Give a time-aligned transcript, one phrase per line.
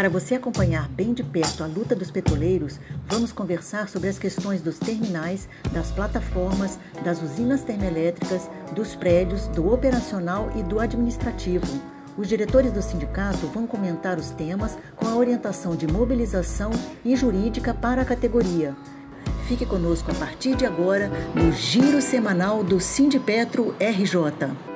[0.00, 4.62] Para você acompanhar bem de perto a luta dos petroleiros, vamos conversar sobre as questões
[4.62, 11.66] dos terminais, das plataformas, das usinas termoelétricas, dos prédios, do operacional e do administrativo.
[12.16, 16.70] Os diretores do sindicato vão comentar os temas com a orientação de mobilização
[17.04, 18.74] e jurídica para a categoria.
[19.46, 24.69] Fique conosco a partir de agora no Giro Semanal do Sindipetro RJ.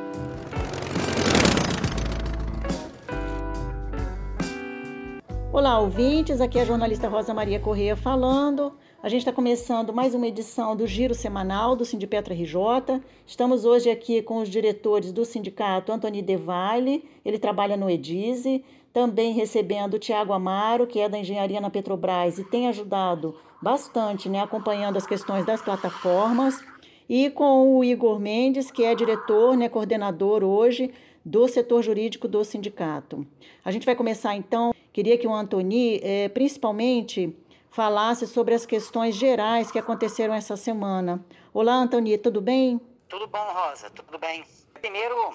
[5.54, 6.40] Olá, ouvintes.
[6.40, 8.72] Aqui é a jornalista Rosa Maria Correia falando.
[9.00, 13.00] A gente está começando mais uma edição do Giro Semanal do Sindipetra RJ.
[13.24, 19.32] Estamos hoje aqui com os diretores do sindicato Antoni Devalle, ele trabalha no Edise, também
[19.32, 24.40] recebendo o Tiago Amaro, que é da Engenharia na Petrobras e tem ajudado bastante, né,
[24.40, 26.60] acompanhando as questões das plataformas,
[27.08, 30.92] e com o Igor Mendes, que é diretor, né, coordenador hoje
[31.24, 33.24] do setor jurídico do sindicato.
[33.64, 37.36] A gente vai começar então Queria que o Antoni, é, principalmente,
[37.68, 41.26] falasse sobre as questões gerais que aconteceram essa semana.
[41.52, 42.80] Olá, Antoni, tudo bem?
[43.08, 44.44] Tudo bom, Rosa, tudo bem.
[44.74, 45.34] Primeiro,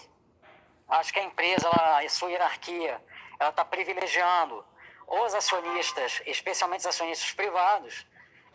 [0.87, 3.01] acho que a empresa, ela, a sua hierarquia,
[3.37, 4.63] ela está privilegiando
[5.25, 8.07] os acionistas, especialmente os acionistas privados,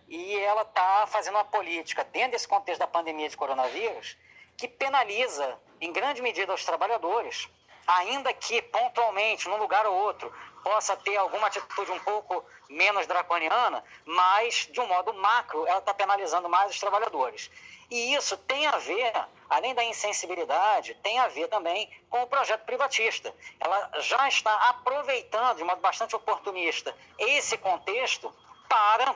[0.08, 4.16] e ela está fazendo uma política, dentro desse contexto da pandemia de coronavírus,
[4.56, 7.50] que penaliza, em grande medida, os trabalhadores,
[7.86, 10.32] ainda que pontualmente, num lugar ou outro,
[10.62, 15.92] possa ter alguma atitude um pouco menos draconiana, mas, de um modo macro, ela está
[15.92, 17.50] penalizando mais os trabalhadores.
[17.90, 19.12] E isso tem a ver,
[19.50, 23.34] além da insensibilidade, tem a ver também com o projeto privatista.
[23.60, 28.34] Ela já está aproveitando, de modo bastante oportunista, esse contexto
[28.68, 29.14] para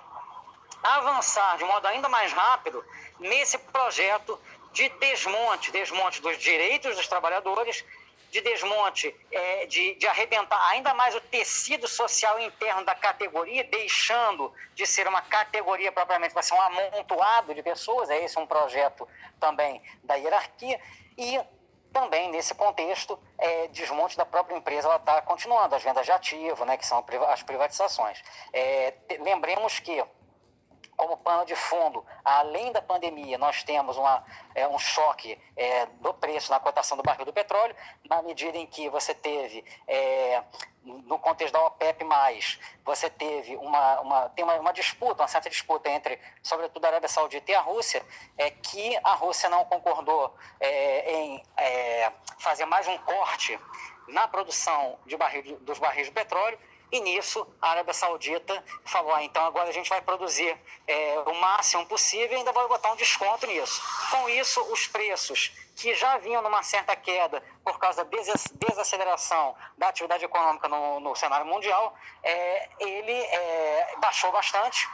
[0.83, 2.85] avançar de modo ainda mais rápido
[3.19, 4.39] nesse projeto
[4.73, 7.85] de desmonte, desmonte dos direitos dos trabalhadores
[8.31, 14.53] de desmonte, é, de, de arrebentar ainda mais o tecido social interno da categoria, deixando
[14.75, 19.09] de ser uma categoria propriamente, vai ser um amontoado de pessoas, é esse um projeto
[19.41, 20.81] também da hierarquia,
[21.17, 21.41] e
[21.93, 26.65] também nesse contexto, é, desmonte da própria empresa, ela está continuando, as vendas de ativo,
[26.65, 28.23] né, que são as privatizações.
[28.53, 30.05] É, lembremos que
[30.99, 36.13] como pano de fundo, além da pandemia, nós temos uma, é, um choque é, do
[36.13, 37.75] preço na cotação do barril do petróleo,
[38.11, 40.43] na medida em que você teve, é,
[40.83, 42.05] no contexto da OPEP+,
[42.85, 47.09] você teve uma, uma, tem uma, uma, disputa, uma certa disputa entre, sobretudo, a Arábia
[47.09, 48.05] Saudita e a Rússia,
[48.37, 53.57] é, que a Rússia não concordou é, em é, fazer mais um corte
[54.09, 56.59] na produção de barril, dos barris de petróleo,
[56.91, 61.35] e nisso, a Arábia Saudita falou: ah, então agora a gente vai produzir é, o
[61.35, 63.83] máximo possível e ainda vai botar um desconto nisso.
[64.11, 68.11] Com isso, os preços que já vinham numa certa queda por causa da
[68.55, 74.89] desaceleração da atividade econômica no, no cenário mundial, é, ele é, baixou bastante,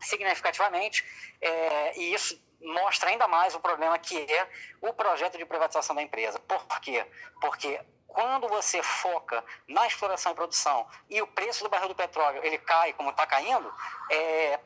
[0.00, 1.04] significativamente,
[1.40, 4.48] é, e isso mostra ainda mais o problema que é
[4.80, 6.38] o projeto de privatização da empresa.
[6.40, 7.04] Por quê?
[7.40, 12.40] Porque quando você foca na exploração e produção e o preço do barril do petróleo
[12.42, 13.72] ele cai como está caindo,
[14.10, 14.58] é,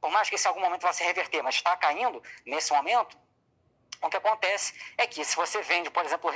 [0.00, 3.18] por mais que em algum momento vá se reverter, mas está caindo nesse momento,
[4.02, 6.30] o que acontece é que se você vende, por exemplo,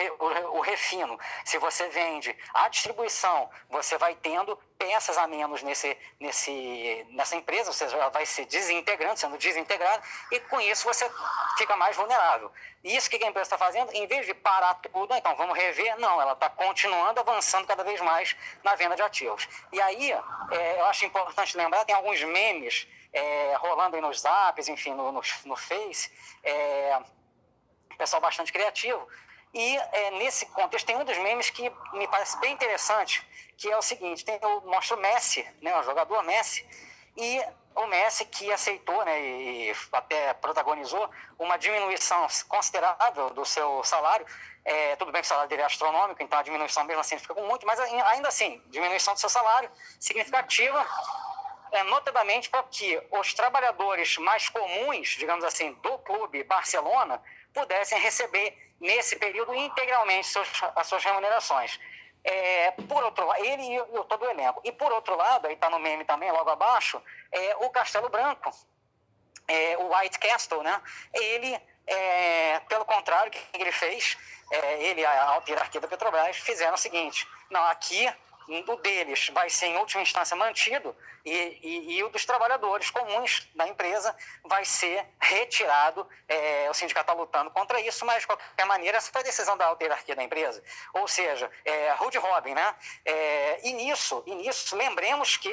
[0.53, 7.07] o refino, se você vende a distribuição, você vai tendo peças a menos nesse, nesse,
[7.11, 11.11] nessa empresa, seja, ela vai se desintegrando, sendo desintegrada, e com isso você
[11.57, 12.51] fica mais vulnerável.
[12.85, 15.99] E isso que a empresa está fazendo, em vez de parar tudo, então vamos rever,
[15.99, 19.49] não, ela está continuando avançando cada vez mais na venda de ativos.
[19.73, 24.69] E aí, é, eu acho importante lembrar, tem alguns memes é, rolando aí nos zaps,
[24.69, 26.11] enfim, no, no, no Face,
[26.45, 27.01] é,
[27.99, 29.07] pessoal bastante criativo.
[29.53, 33.27] E é, nesse contexto tem um dos memes que me parece bem interessante,
[33.57, 36.67] que é o seguinte, tem, eu mostro o Messi, né, o jogador Messi,
[37.17, 37.43] e
[37.75, 44.27] o Messi que aceitou né, e até protagonizou uma diminuição considerável do seu salário.
[44.65, 47.35] É, tudo bem que o salário dele é astronômico, então a diminuição mesmo assim fica
[47.35, 50.87] com muito, mas ainda assim, diminuição do seu salário significativa,
[51.73, 57.23] é, notadamente porque os trabalhadores mais comuns, digamos assim, do clube Barcelona,
[57.53, 61.79] pudessem receber nesse período integralmente seus, as suas remunerações.
[62.25, 64.61] É, por outro lado, ele e, todo o elenco.
[64.65, 67.03] E por outro lado, aí está no meme também, logo abaixo,
[67.33, 68.51] é, o Castelo Branco,
[69.47, 70.81] é, o White Castle, né?
[71.15, 74.17] Ele, é, pelo contrário, o que ele fez?
[74.51, 78.13] É, ele e a alta hierarquia da Petrobras fizeram o seguinte: não, aqui
[78.49, 83.49] o deles vai ser, em última instância, mantido e, e, e o dos trabalhadores comuns
[83.55, 86.09] da empresa vai ser retirado.
[86.27, 89.57] É, o sindicato está lutando contra isso, mas, de qualquer maneira, essa foi a decisão
[89.57, 90.63] da alta hierarquia da empresa.
[90.95, 92.75] Ou seja, é, Rude Robin, né?
[93.05, 95.53] É, e nisso, e nisso, lembremos que,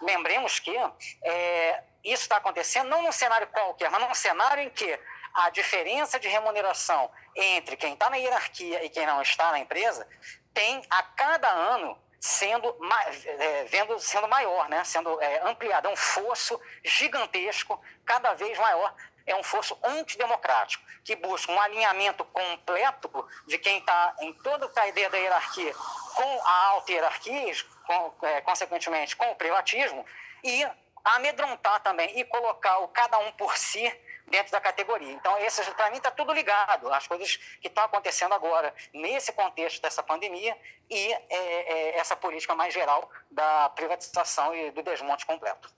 [0.00, 0.74] lembremos que
[1.22, 4.98] é, isso está acontecendo não num cenário qualquer, mas num cenário em que
[5.34, 10.06] a diferença de remuneração entre quem está na hierarquia e quem não está na empresa
[10.52, 12.78] tem a cada ano sendo,
[13.26, 14.84] é, vendo, sendo maior, né?
[14.84, 15.88] sendo é, ampliado.
[15.88, 18.94] É um fosso gigantesco, cada vez maior.
[19.26, 24.68] É um fosso antidemocrático, que busca um alinhamento completo de quem está em toda a
[24.68, 25.74] cadeia da hierarquia
[26.14, 27.54] com a alta hierarquia,
[27.86, 30.04] com, é, consequentemente com o privatismo,
[30.44, 30.66] e
[31.04, 33.92] amedrontar também e colocar o cada um por si
[34.26, 35.12] dentro da categoria.
[35.12, 35.34] Então,
[35.76, 40.56] para mim, está tudo ligado às coisas que estão acontecendo agora, nesse contexto dessa pandemia
[40.88, 45.72] e é, é, essa política mais geral da privatização e do desmonte completo.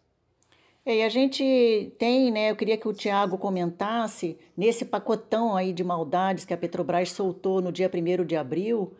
[0.86, 2.50] E a gente tem, né?
[2.50, 7.62] Eu queria que o Tiago comentasse nesse pacotão aí de maldades que a Petrobras soltou
[7.62, 8.94] no dia 1 de abril,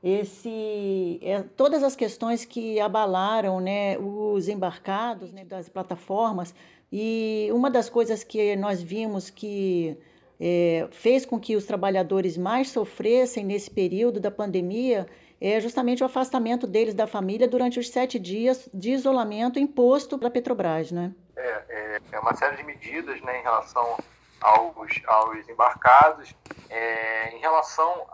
[0.00, 6.54] esse, é, todas as questões que abalaram né, os embarcados né, das plataformas,
[6.92, 9.98] e uma das coisas que nós vimos que
[10.40, 15.06] é, fez com que os trabalhadores mais sofressem nesse período da pandemia
[15.40, 20.30] é justamente o afastamento deles da família durante os sete dias de isolamento imposto pela
[20.30, 21.12] Petrobras, né?
[21.36, 23.98] É, é, é uma série de medidas né, em relação
[24.40, 26.34] aos, aos embarcados.
[26.70, 28.06] É, em relação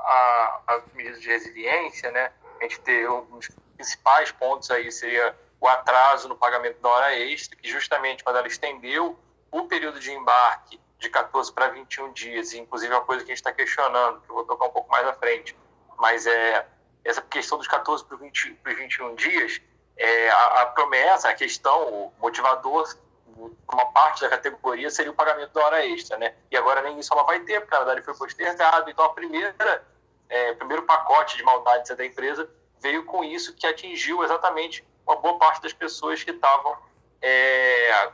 [0.66, 5.68] às medidas de resiliência, né, a gente tem um dos principais pontos aí seria o
[5.68, 9.18] atraso no pagamento da hora extra, que justamente quando ela estendeu
[9.50, 13.30] o período de embarque de 14 para 21 dias, e inclusive é uma coisa que
[13.30, 15.56] a gente está questionando, que eu vou tocar um pouco mais à frente,
[15.98, 16.66] mas é
[17.04, 19.60] essa questão dos 14 para 20, 21 dias,
[19.96, 22.96] é, a, a, promessa, a questão, o motivador,
[23.36, 26.34] uma parte da categoria seria o pagamento da hora extra, né?
[26.50, 28.90] E agora nem isso ela vai ter, porque na verdade foi postergado.
[28.90, 29.86] Então a primeira,
[30.28, 32.48] é, primeiro pacote de maldades da empresa
[32.80, 36.76] veio com isso que atingiu exatamente uma boa parte das pessoas que estavam
[37.20, 38.10] é,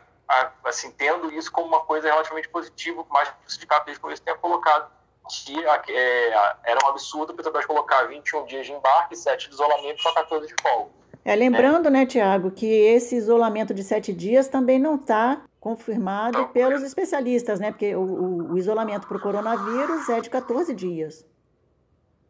[0.64, 3.10] assim, tendo isso como uma coisa relativamente positiva, que
[3.46, 4.90] o sindicato desde o tenha colocado,
[5.84, 6.28] que é,
[6.64, 10.46] era um absurdo a Petrobras colocar 21 dias de embarque, 7 de isolamento para 14
[10.46, 10.90] de folga.
[11.24, 11.90] É, lembrando, é.
[11.90, 17.58] né, Tiago, que esse isolamento de sete dias também não está confirmado não, pelos especialistas,
[17.58, 17.72] né?
[17.72, 21.26] Porque o, o, o isolamento para o coronavírus é de 14 dias.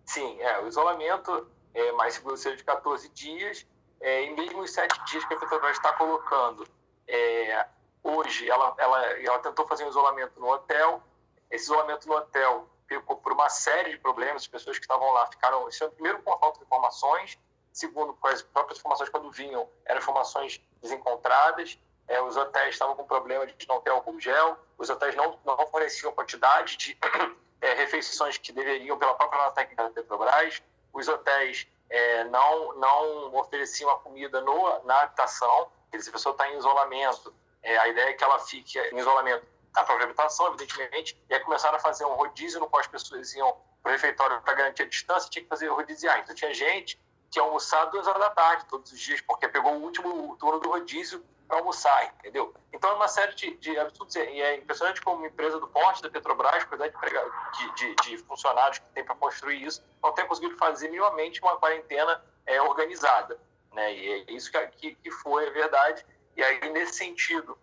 [0.06, 3.66] Sim, é, o isolamento é mais seguro ser de 14 dias,
[4.00, 6.66] é, e mesmo os sete dias que a Petrobras está colocando,
[7.08, 7.66] é,
[8.02, 11.02] hoje ela, ela, ela tentou fazer um isolamento no hotel,
[11.50, 15.26] esse isolamento no hotel ficou por uma série de problemas, as pessoas que estavam lá
[15.26, 17.38] ficaram, primeiro com a falta de informações,
[17.72, 21.78] segundo, com as próprias informações quando vinham, eram informações desencontradas,
[22.08, 25.66] é, os hotéis estavam com problema de não ter álcool gel, os hotéis não, não
[25.66, 26.98] forneciam quantidade de
[27.60, 30.62] é, refeições que deveriam pela própria técnica da Petrobras,
[30.92, 35.68] os hotéis é, não, não ofereciam a comida no, na habitação,
[35.98, 39.46] se a pessoa está em isolamento, é, a ideia é que ela fique em isolamento
[39.74, 43.34] na própria habitação, evidentemente, e aí começaram a fazer um rodízio no qual as pessoas
[43.34, 46.10] iam para o refeitório para garantir a distância, tinha que fazer rodízio.
[46.10, 46.98] Então tinha gente
[47.30, 50.68] que almoçar duas horas da tarde todos os dias, porque pegou o último turno do
[50.68, 52.52] rodízio para almoçar, entendeu?
[52.72, 54.14] Então é uma série de, de absurdos.
[54.16, 56.94] E é impressionante como uma empresa do porte da Petrobras, quantidade
[57.56, 61.56] de, de, de, funcionários que tem para construir isso, não tem conseguido fazer minimamente uma
[61.56, 63.38] quarentena é, organizada.
[63.72, 63.94] Né?
[63.94, 66.04] E é isso que, que foi a verdade.
[66.36, 67.56] E aí, nesse sentido,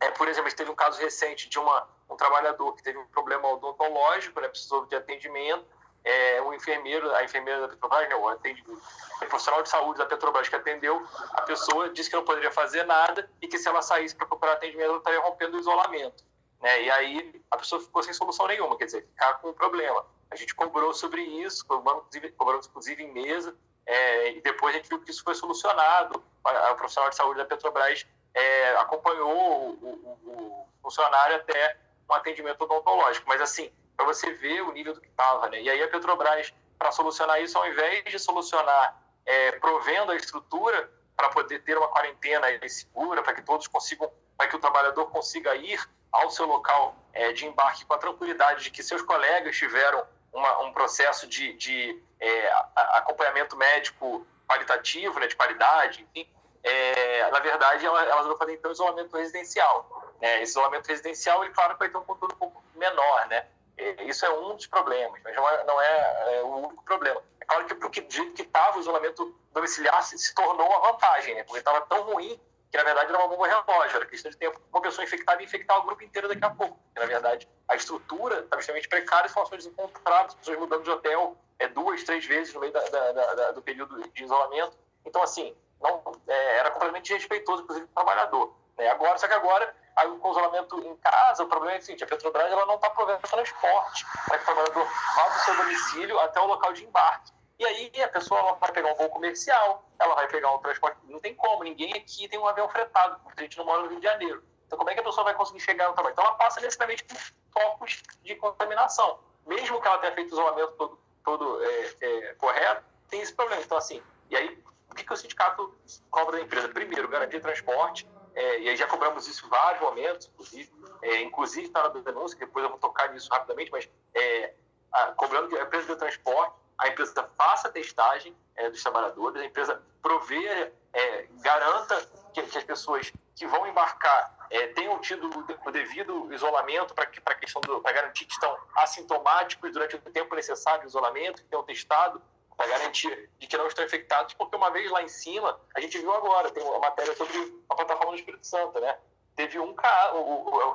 [0.00, 3.48] é, por exemplo, teve um caso recente de uma, um trabalhador que teve um problema
[3.48, 5.64] odontológico, né, precisou de atendimento,
[6.04, 10.48] é, o enfermeiro, a enfermeira da Petrobras, né, o, o profissional de saúde da Petrobras
[10.48, 14.14] que atendeu, a pessoa disse que não poderia fazer nada e que se ela saísse
[14.14, 16.24] para procurar atendimento, ela estaria rompendo o isolamento.
[16.60, 16.84] Né?
[16.84, 20.04] E aí a pessoa ficou sem solução nenhuma, quer dizer, ficar com um problema.
[20.30, 23.54] A gente cobrou sobre isso, cobramos inclusive, cobramos, inclusive em mesa,
[23.84, 26.22] é, e depois a gente viu que isso foi solucionado.
[26.44, 31.76] O profissional de saúde da Petrobras é, acompanhou o, o, o, funcionário até
[32.08, 33.28] um atendimento odontológico.
[33.28, 35.60] Mas, assim, para você ver o nível do que estava, né?
[35.60, 40.90] E aí a Petrobras, para solucionar isso, ao invés de solucionar é, provendo a estrutura
[41.16, 45.54] para poder ter uma quarentena segura, para que todos consigam, para que o trabalhador consiga
[45.54, 45.80] ir
[46.10, 50.62] ao seu local é, de embarque com a tranquilidade de que seus colegas tiveram uma,
[50.62, 56.28] um processo de, de é, acompanhamento médico qualitativo, né, de qualidade, enfim,
[56.62, 60.14] é, na verdade, elas, vão fazer então isolamento residencial.
[60.20, 60.42] Né?
[60.42, 63.46] Esse isolamento residencial, ele claro vai ter um conteúdo um pouco menor, né?
[63.76, 67.22] É, isso é um dos problemas, mas não é, não é, é o único problema.
[67.40, 70.92] É claro que, porque do jeito que estava, o isolamento domiciliar se, se tornou uma
[70.92, 71.44] vantagem, né?
[71.44, 73.96] porque estava tão ruim que, na verdade, era uma bomba relógio.
[73.96, 76.78] Era questão de tempo uma pessoa infectada e infectar o grupo inteiro daqui a pouco.
[76.86, 81.68] Porque, na verdade, a estrutura estava extremamente precária, informações desencontradas, pessoas mudando de hotel é,
[81.68, 84.76] duas, três vezes no meio da, da, da, do período de isolamento.
[85.04, 88.54] Então, assim, não, é, era completamente respeitoso, inclusive, o trabalhador.
[88.78, 88.88] Né?
[88.88, 92.06] Agora, só que agora Aí o isolamento em casa, o problema é o seguinte, a
[92.06, 96.40] Petrobras ela não está provendo transporte para que o trabalhador vá do seu domicílio até
[96.40, 97.32] o local de embarque.
[97.58, 100.98] E aí a pessoa ela vai pegar um voo comercial, ela vai pegar um transporte,
[101.04, 103.88] não tem como, ninguém aqui tem um avião fretado, porque a gente não mora no
[103.88, 104.42] Rio de Janeiro.
[104.66, 106.12] Então como é que a pessoa vai conseguir chegar no trabalho?
[106.12, 107.18] Então ela passa necessariamente por
[107.52, 109.20] focos de contaminação.
[109.46, 113.62] Mesmo que ela tenha feito o isolamento todo, todo é, é, correto, tem esse problema.
[113.62, 115.74] Então assim, e aí o que, que o sindicato
[116.10, 116.68] cobra da empresa?
[116.68, 120.72] Primeiro, garantir transporte, é, e aí já cobramos isso em vários momentos, inclusive,
[121.02, 124.54] é, inclusive está na denúncia, que depois eu vou tocar nisso rapidamente, mas é,
[124.92, 129.40] a, cobrando que a empresa de transporte, a empresa faça a testagem é, dos trabalhadores,
[129.40, 135.30] a empresa provê, é, garanta que, que, as pessoas que vão embarcar é, tenham tido
[135.64, 140.88] o devido isolamento para questão para garantir que estão assintomáticos durante o tempo necessário de
[140.88, 142.20] isolamento, que tenham testado
[142.62, 145.98] para garantir de que não estão infectados, porque uma vez lá em cima, a gente
[145.98, 148.96] viu agora, tem uma matéria sobre a plataforma do Espírito Santo, né?
[149.34, 150.16] Teve um caso,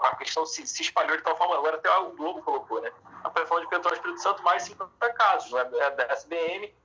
[0.04, 2.92] a questão se, se espalhou de tal forma, agora até o Globo colocou, né?
[3.24, 5.70] A plataforma de petróleo Espírito Santo, mais 50 casos, né?
[5.76, 6.76] É da SBM,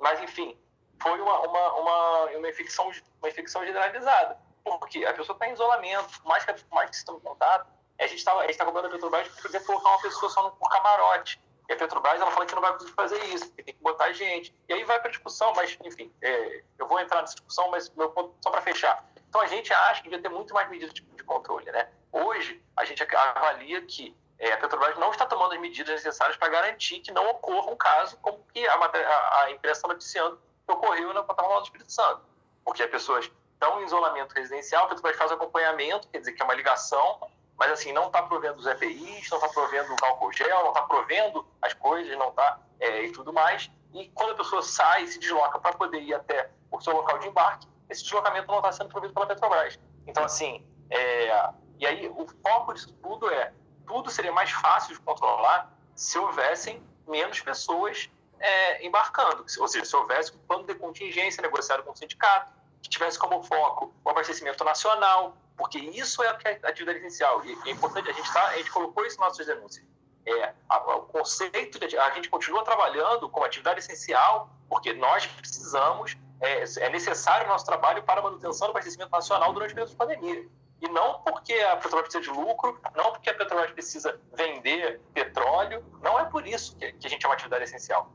[0.00, 0.58] mas enfim,
[1.00, 2.90] foi uma, uma, uma, uma, infecção,
[3.22, 4.36] uma infecção generalizada.
[4.64, 8.18] Porque a pessoa está em isolamento, mais que, mais que estão em contato, a gente
[8.18, 12.20] está tá cobrando a Petrobras, por colocar uma pessoa só no camarote e a Petrobras
[12.20, 14.54] ela fala que não vai conseguir fazer isso, que tem que botar gente.
[14.68, 18.08] E aí vai para discussão, mas enfim, é, eu vou entrar nessa discussão, mas meu
[18.10, 19.04] ponto só para fechar.
[19.28, 21.90] Então a gente acha que devia ter muito mais medidas de, de controle, né?
[22.10, 26.48] Hoje a gente avalia que é, a Petrobras não está tomando as medidas necessárias para
[26.48, 30.72] garantir que não ocorra um caso como que a, a, a imprensa está noticiando que
[30.72, 32.22] ocorreu na plataforma do Espírito Santo.
[32.64, 36.44] Porque as pessoas estão em isolamento residencial, a Petrobras faz acompanhamento, quer dizer que é
[36.44, 37.20] uma ligação
[37.58, 40.82] mas assim, não está provendo os EPIs, não está provendo o álcool gel, não está
[40.82, 43.70] provendo as coisas, não está é, e tudo mais.
[43.92, 47.18] E quando a pessoa sai e se desloca para poder ir até o seu local
[47.18, 49.78] de embarque, esse deslocamento não está sendo provido pela Petrobras.
[50.06, 53.52] Então, assim, é, e aí o foco disso tudo é,
[53.86, 59.44] tudo seria mais fácil de controlar se houvessem menos pessoas é, embarcando.
[59.58, 63.42] Ou seja, se houvesse um plano de contingência negociado com o sindicato, que tivesse como
[63.42, 67.44] foco o abastecimento nacional, porque isso é a atividade essencial.
[67.44, 69.84] E é importante, a gente, tá, a gente colocou isso nas nossas denúncias.
[70.24, 76.16] É, a, o conceito de a gente continua trabalhando como atividade essencial, porque nós precisamos,
[76.40, 79.90] é, é necessário o nosso trabalho para a manutenção do abastecimento nacional durante o período
[79.90, 80.48] de pandemia.
[80.80, 85.84] E não porque a Petrobras precisa de lucro, não porque a Petrobras precisa vender petróleo,
[86.00, 88.12] não é por isso que, que a gente é uma atividade essencial.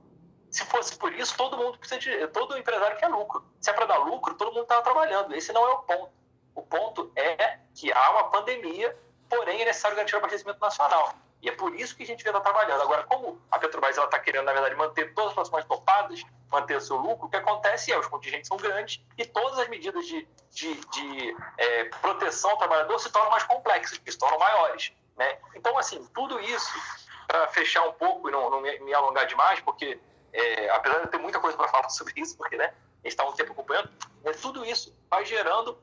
[0.50, 3.43] Se fosse por isso, todo mundo precisa de, todo empresário quer lucro.
[3.59, 5.35] Se é para dar lucro, todo mundo estava trabalhando.
[5.35, 6.23] Esse não é o ponto.
[6.55, 8.98] O ponto é que há uma pandemia,
[9.29, 11.13] porém é necessário garantir o abastecimento nacional.
[11.43, 12.81] E é por isso que a gente vem estar trabalhando.
[12.81, 16.81] Agora, como a Petrobras está querendo, na verdade, manter todas as plataformas topadas, manter o
[16.81, 20.25] seu lucro, o que acontece é os contingentes são grandes e todas as medidas de,
[20.51, 24.93] de, de é, proteção ao trabalhador se tornam mais complexas, se tornam maiores.
[25.17, 25.38] Né?
[25.53, 26.72] Então, assim, tudo isso,
[27.27, 30.00] para fechar um pouco e não, não me, me, alongar demais, porque
[30.31, 33.25] é, apesar de ter muita coisa para falar sobre isso, porque né, a gente está
[33.25, 33.89] um tempo acompanhando,
[34.24, 35.77] né, tudo isso vai gerando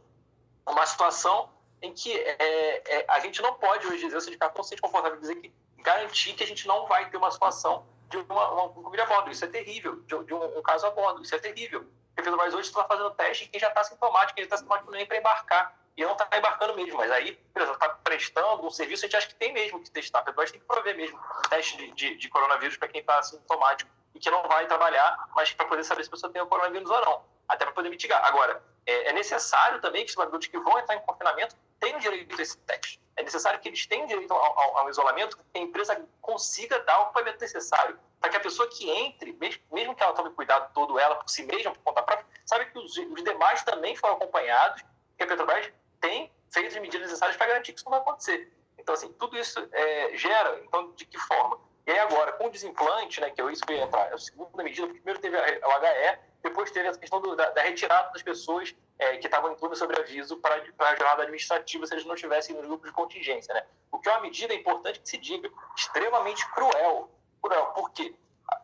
[0.67, 1.51] uma situação
[1.83, 4.83] em que é, é, a gente não pode hoje dizer, o sindicato não se sente
[4.83, 8.65] confortável dizer que garantir que a gente não vai ter uma situação de uma, uma,
[8.65, 9.31] uma a bordo.
[9.31, 11.23] Isso é terrível, de, de um, um, caso a bordo.
[11.23, 11.81] Isso é terrível.
[11.81, 14.91] Porque a Petrobras hoje está fazendo teste em quem já está sintomático, quem está sintomático
[14.91, 15.80] nem para embarcar.
[16.01, 19.29] E não está embarcando mesmo, mas aí, beleza, está prestando um serviço, a gente acha
[19.29, 20.21] que tem mesmo que testar.
[20.21, 23.91] A Petrobras tem que prover mesmo teste de, de, de coronavírus para quem está sintomático
[24.15, 26.89] e que não vai trabalhar, mas para poder saber se a pessoa tem o coronavírus
[26.89, 28.25] ou não até para poder mitigar.
[28.25, 32.35] Agora, é, é, necessário também que os trabalhadores que vão entrar em confinamento tenham direito
[32.35, 32.99] a esse teste.
[33.15, 36.99] É necessário que eles tenham direito ao, ao, ao isolamento, que a empresa consiga dar
[37.01, 40.73] o equipamento necessário para que a pessoa que entre, mesmo, mesmo que ela tome cuidado
[40.73, 44.15] todo ela por si mesma, por conta própria, sabe que os, os demais também foram
[44.15, 44.83] acompanhados,
[45.17, 48.53] que a Petrobras tem feito as medidas necessárias para garantir que isso não vai acontecer.
[48.79, 51.59] Então, assim, tudo isso é, gera, então, de que forma?
[51.87, 54.19] E aí agora, com o desimplante, né, que é isso eu ia entrar, é a
[54.19, 58.13] segunda medida, porque primeiro teve o HE, depois teve a questão do, da, da, retirada
[58.13, 62.05] das pessoas é, que estavam em clube sobre aviso para, a jornada administrativa se eles
[62.05, 63.53] não estivessem nos grupos de contingência.
[63.53, 63.63] Né?
[63.91, 67.11] O que é uma medida importante que se diga, extremamente cruel.
[67.43, 68.15] Cruel, por quê?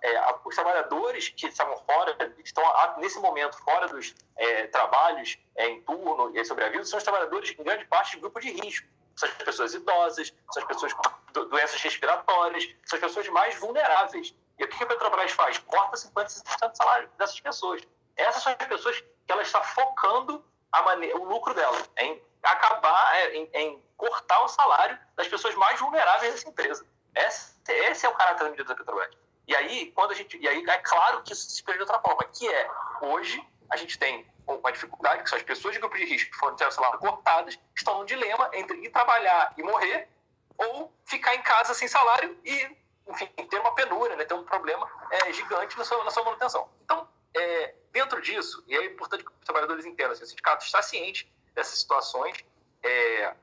[0.02, 2.64] É, os trabalhadores que estavam fora, estão
[2.98, 7.54] nesse momento fora dos é, trabalhos é, em turno e sobre aviso, são os trabalhadores,
[7.58, 8.86] em grande parte, de grupo de risco.
[9.14, 11.02] são as pessoas idosas, são as pessoas com
[11.48, 14.34] doenças respiratórias, são as pessoas mais vulneráveis.
[14.58, 15.58] E o que a Petrobras faz?
[15.58, 17.82] Corta 50% do salário dessas pessoas.
[18.16, 20.42] Essas são as pessoas que ela está focando
[20.82, 25.80] maneira, o lucro dela, em acabar, é, em, em, cortar o salário das pessoas mais
[25.80, 26.86] vulneráveis dessa empresa.
[27.14, 29.16] Esse, esse é o caráter da medida da Petrobras.
[29.46, 32.00] E aí, quando a gente, e aí é claro que isso se perde de outra
[32.00, 32.68] forma, que é
[33.00, 36.36] hoje a gente tem uma dificuldade, que são as pessoas de grupo de risco que
[36.36, 40.08] foram o salário cortadas, estão num dilema entre ir trabalhar e morrer
[40.56, 42.76] ou ficar em casa sem salário e,
[43.08, 46.68] enfim, ter uma penúria, né, ter um problema é, gigante na sua, na sua manutenção.
[46.84, 50.80] Então, é, dentro disso, e é importante que os trabalhadores entendam, assim, o sindicato está
[50.80, 52.36] ciente dessas situações,
[52.82, 53.34] é,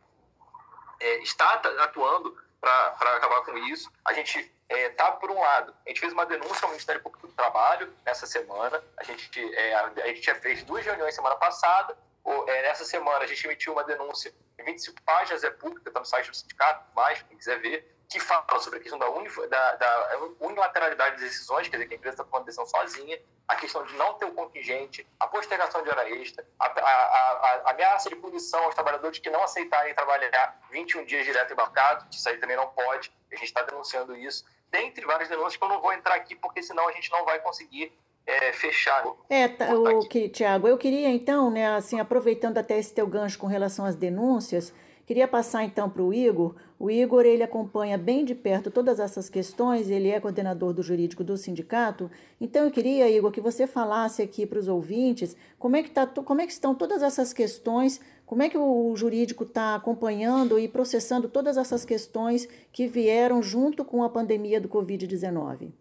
[1.00, 3.91] é, está atuando para acabar com isso.
[4.05, 7.34] A gente é, por um lado, a gente fez uma denúncia ao Ministério Público do
[7.34, 12.50] Trabalho nessa semana, a gente, é, a, gente já fez duas reuniões semana passada, o,
[12.50, 16.06] é, nessa semana a gente emitiu uma denúncia em 25 páginas, é pública, está no
[16.06, 19.08] site do sindicato, mais, quem quiser ver, que fala sobre a questão da,
[19.48, 23.56] da, da unilateralidade das decisões, quer dizer, que a empresa está tomando decisão sozinha, a
[23.56, 27.72] questão de não ter o contingente, a postergação de hora extra, a, a, a, a
[27.72, 32.38] ameaça de punição aos trabalhadores que não aceitarem trabalhar 21 dias direto embarcado, isso aí
[32.38, 35.94] também não pode, a gente está denunciando isso, dentre várias denúncias que eu não vou
[35.94, 37.94] entrar aqui, porque senão a gente não vai conseguir
[38.25, 39.06] é, fechar.
[39.30, 43.38] É, tá, o que, Tiago, eu queria então, né, assim, aproveitando até esse teu gancho
[43.38, 44.74] com relação às denúncias,
[45.06, 46.56] Queria passar então para o Igor.
[46.80, 51.24] O Igor ele acompanha bem de perto todas essas questões, ele é coordenador do jurídico
[51.24, 52.10] do sindicato.
[52.39, 56.08] Então eu queria, Igor, que você falasse aqui para os ouvintes como é que tá,
[56.08, 60.68] como é que estão todas essas questões, como é que o jurídico está acompanhando e
[60.68, 65.72] processando todas essas questões que vieram junto com a pandemia do Covid-19.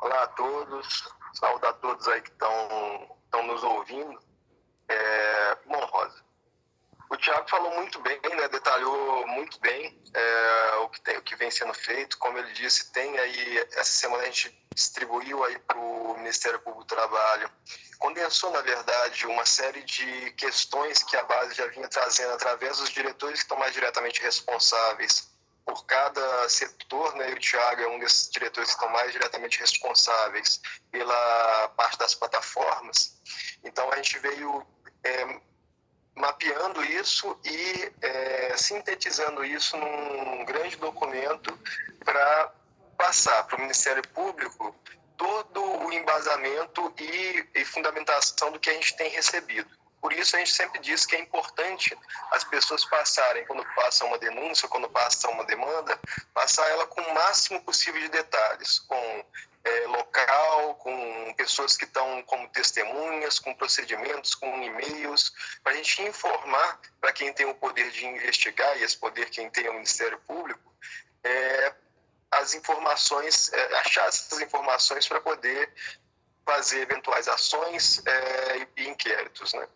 [0.00, 4.18] Olá a todos, saudar a todos aí que estão nos ouvindo.
[4.88, 6.24] É, bom, Rosa,
[7.10, 11.36] o Tiago falou muito bem, né, detalhou muito bem é, o, que tem, o que
[11.36, 12.18] vem sendo feito.
[12.18, 16.84] Como ele disse, tem aí, essa semana a gente distribuiu aí para o Ministério Público
[16.84, 17.50] do Trabalho,
[18.06, 22.90] condensou, na verdade, uma série de questões que a base já vinha trazendo através dos
[22.90, 25.28] diretores que estão mais diretamente responsáveis
[25.64, 27.30] por cada setor, né?
[27.30, 30.60] E o Tiago é um desses diretores que estão mais diretamente responsáveis
[30.92, 33.18] pela parte das plataformas.
[33.64, 34.64] Então a gente veio
[35.02, 35.40] é,
[36.14, 41.58] mapeando isso e é, sintetizando isso num grande documento
[42.04, 42.52] para
[42.96, 44.72] passar para o Ministério Público
[45.16, 49.68] todo o embasamento e, e, fundamentação do que a gente tem recebido.
[50.00, 51.96] Por isso a gente sempre diz que é importante
[52.30, 55.98] as pessoas passarem, quando passam uma denúncia, quando passam uma demanda,
[56.32, 59.24] passar ela com o máximo possível de detalhes, com
[59.64, 66.02] é, local, com pessoas que estão como testemunhas, com procedimentos, com e-mails, para a gente
[66.02, 69.74] informar para quem tem o poder de investigar, e esse poder quem tem é o
[69.74, 70.72] Ministério Público,
[71.24, 71.74] é,
[72.38, 75.72] as informações, é, achar essas informações para poder
[76.44, 79.52] fazer eventuais ações é, e inquéritos.
[79.52, 79.68] Né?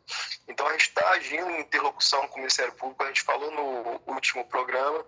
[0.46, 4.12] Então, a gente está agindo em interlocução com o Ministério Público, a gente falou no
[4.12, 5.04] último programa,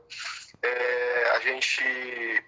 [0.60, 2.44] é, a gente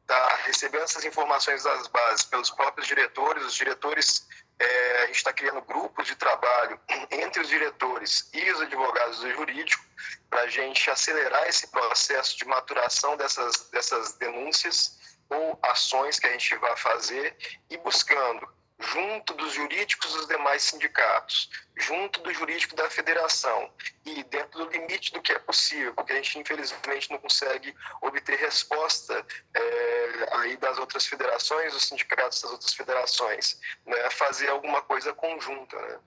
[0.00, 4.26] está recebendo essas informações das bases pelos próprios diretores, os diretores,
[4.58, 9.30] é, a gente está criando grupos de trabalho entre os diretores e os advogados do
[9.32, 9.84] jurídico
[10.30, 16.32] para a gente acelerar esse processo de maturação dessas, dessas denúncias ou ações que a
[16.32, 17.36] gente vai fazer
[17.68, 23.72] e buscando junto dos jurídicos dos demais sindicatos, junto do jurídico da federação
[24.04, 28.38] e dentro do limite do que é possível, porque a gente infelizmente não consegue obter
[28.38, 35.12] resposta é, aí das outras federações, dos sindicatos das outras federações, né, fazer alguma coisa
[35.14, 35.76] conjunta.
[35.76, 35.98] Né?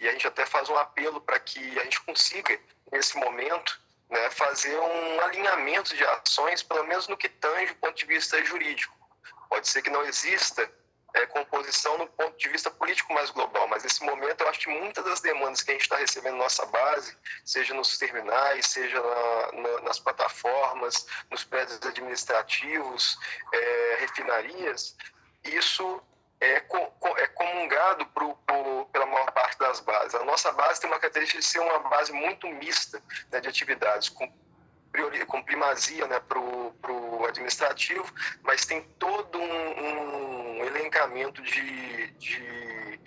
[0.00, 2.58] E a gente até faz um apelo para que a gente consiga,
[2.90, 7.96] nesse momento, né, fazer um alinhamento de ações, pelo menos no que tange o ponto
[7.96, 8.94] de vista jurídico.
[9.48, 10.68] Pode ser que não exista
[11.16, 14.68] é, composição no ponto de vista político mais global, mas nesse momento eu acho que
[14.68, 19.00] muitas das demandas que a gente está recebendo na nossa base, seja nos terminais, seja
[19.00, 23.18] na, na, nas plataformas, nos prédios administrativos,
[23.52, 24.94] é, refinarias,
[25.42, 26.02] isso
[26.40, 30.14] é, é comungado pro, pro, pela maior parte das bases.
[30.14, 34.10] A nossa base tem uma característica de ser uma base muito mista né, de atividades,
[34.10, 34.30] com
[35.26, 38.10] com primazia né, para o administrativo,
[38.42, 43.00] mas tem todo um, um elencamento de, de,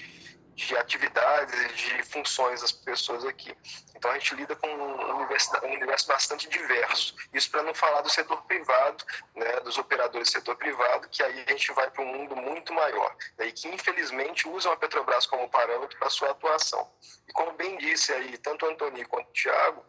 [0.55, 3.55] de, atividades, de funções das pessoas aqui.
[3.95, 7.15] Então a gente lida com um universo, um universo bastante diverso.
[7.33, 9.03] Isso para não falar do setor privado,
[9.35, 12.73] né, dos operadores do setor privado, que aí a gente vai para um mundo muito
[12.73, 16.89] maior, né, e que infelizmente usam a Petrobras como parâmetro para sua atuação.
[17.27, 19.85] E como bem disse aí tanto o Antônio quanto o Tiago,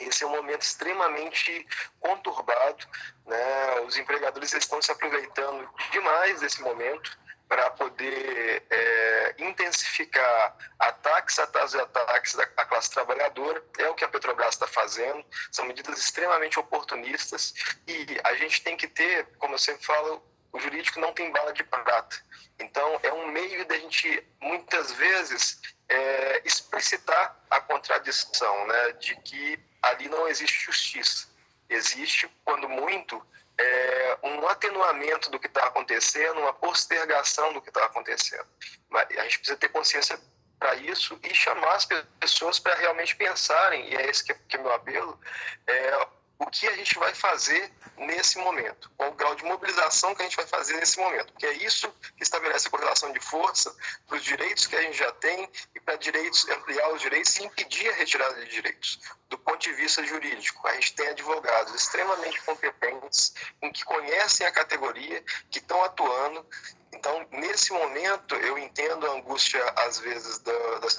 [0.00, 1.66] Esse é um momento extremamente
[2.00, 2.86] conturbado,
[3.26, 3.80] né?
[3.86, 7.16] Os empregadores estão se aproveitando demais desse momento
[7.48, 13.62] para poder é, intensificar ataques atrás de ataques da classe trabalhadora.
[13.78, 15.24] É o que a Petrobras está fazendo.
[15.52, 17.54] São medidas extremamente oportunistas
[17.86, 21.52] e a gente tem que ter, como eu sempre falo, o jurídico não tem bala
[21.52, 22.16] de prata.
[22.58, 29.58] Então, é um meio da gente, muitas vezes, é, explicitar a contradição, né, de que
[29.88, 31.28] ali não existe justiça.
[31.68, 33.24] Existe, quando muito,
[33.58, 38.46] é, um atenuamento do que está acontecendo, uma postergação do que está acontecendo.
[38.88, 40.18] Mas a gente precisa ter consciência
[40.58, 41.86] para isso e chamar as
[42.18, 45.18] pessoas para realmente pensarem, e é esse que é, que é meu apelo,
[45.66, 46.06] é,
[46.38, 50.24] o que a gente vai fazer nesse momento, qual o grau de mobilização que a
[50.24, 53.74] gente vai fazer nesse momento, porque é isso que estabelece a correlação de força
[54.06, 57.44] para os direitos que a gente já tem e para direitos ampliar os direitos e
[57.44, 59.00] impedir a retirada de direitos.
[59.28, 64.52] Do ponto de vista jurídico, a gente tem advogados extremamente competentes, com que conhecem a
[64.52, 66.46] categoria, que estão atuando.
[66.92, 70.52] Então, nesse momento, eu entendo a angústia, às vezes, da,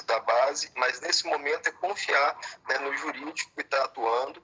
[0.05, 4.43] da base, mas nesse momento é confiar né, no jurídico que está atuando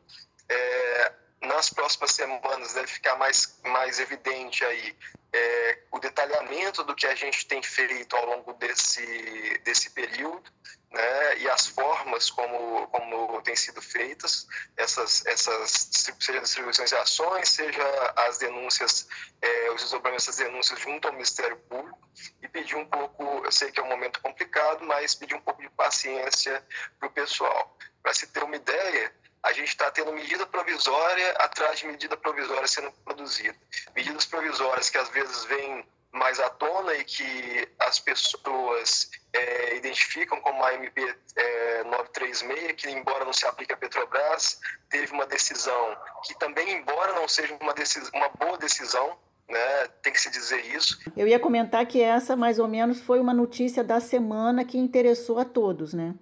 [0.52, 4.96] é, nas próximas semanas deve ficar mais, mais evidente aí
[5.34, 10.52] é, o detalhamento do que a gente tem feito ao longo desse, desse período
[10.92, 17.50] né, e as formas como, como têm sido feitas essas, essas seja distribuições de ações,
[17.50, 19.08] seja as denúncias,
[19.42, 21.98] é, os desdobramentos das denúncias junto ao Ministério Público
[22.42, 25.62] e pedir um pouco, eu sei que é um momento complicado, mas pedir um pouco
[25.62, 26.62] de paciência
[27.00, 27.78] para o pessoal.
[28.04, 32.68] Para se ter uma ideia, a gente está tendo medida provisória atrás de medida provisória
[32.68, 33.56] sendo produzida.
[33.96, 40.40] Medidas provisórias que às vezes vêm mais à tona e que as pessoas é, identificam
[40.42, 45.98] como a MP é, 936, que embora não se aplique à Petrobras, teve uma decisão
[46.24, 50.66] que também, embora não seja uma, decisão, uma boa decisão, né, tem que se dizer
[50.66, 51.00] isso.
[51.16, 55.40] Eu ia comentar que essa, mais ou menos, foi uma notícia da semana que interessou
[55.40, 56.14] a todos, né?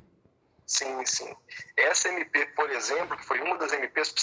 [0.69, 1.35] Sim, sim.
[1.75, 4.13] Essa MP, por exemplo, que foi uma das MPs,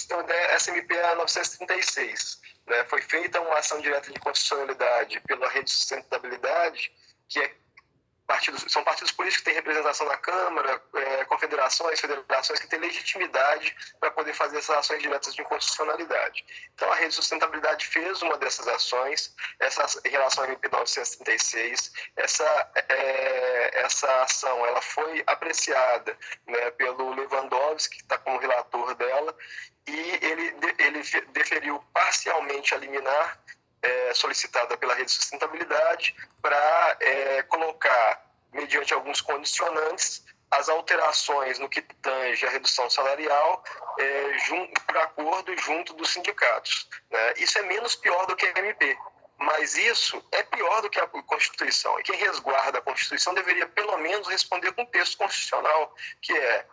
[0.50, 2.40] essa MP é a 936.
[2.68, 2.84] Né?
[2.84, 6.92] Foi feita uma ação direta de constitucionalidade pela Rede de Sustentabilidade,
[7.28, 7.52] que é
[8.26, 13.74] partidos, são partidos políticos que têm representação na Câmara, é, confederações, federações que têm legitimidade
[14.00, 16.44] para poder fazer essas ações diretas de inconstitucionalidade.
[16.74, 21.92] Então, a Rede de Sustentabilidade fez uma dessas ações, essa em relação ao MP 936,
[22.16, 29.34] essa, é, essa ação ela foi apreciada né, pelo Lewandowski, que está como relator dela,
[29.86, 33.40] e ele, ele deferiu parcialmente a liminar
[33.86, 41.68] é, solicitada pela Rede de Sustentabilidade para é, colocar, mediante alguns condicionantes, as alterações no
[41.68, 43.64] que tange a redução salarial
[43.98, 44.36] é,
[44.86, 46.88] por acordo junto dos sindicatos.
[47.10, 47.34] Né?
[47.36, 48.96] Isso é menos pior do que a MP,
[49.38, 51.98] mas isso é pior do que a Constituição.
[52.00, 56.64] E quem resguarda a Constituição deveria, pelo menos, responder com o texto constitucional, que é